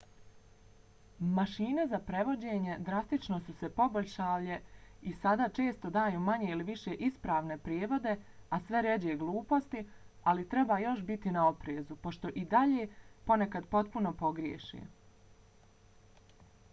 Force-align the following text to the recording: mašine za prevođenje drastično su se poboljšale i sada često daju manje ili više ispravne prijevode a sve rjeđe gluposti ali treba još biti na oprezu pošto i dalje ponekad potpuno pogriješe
mašine 1.39 1.83
za 1.89 1.97
prevođenje 2.05 2.77
drastično 2.87 3.37
su 3.47 3.53
se 3.59 3.69
poboljšale 3.79 4.57
i 5.11 5.13
sada 5.25 5.49
često 5.59 5.91
daju 5.99 6.23
manje 6.31 6.49
ili 6.55 6.65
više 6.71 6.95
ispravne 7.09 7.59
prijevode 7.69 8.15
a 8.57 8.61
sve 8.71 8.83
rjeđe 8.87 9.15
gluposti 9.27 9.85
ali 10.33 10.49
treba 10.57 10.79
još 10.87 11.05
biti 11.13 11.35
na 11.39 11.47
oprezu 11.53 11.99
pošto 12.09 12.33
i 12.45 12.49
dalje 12.57 12.89
ponekad 13.31 13.69
potpuno 13.79 14.15
pogriješe 14.27 14.85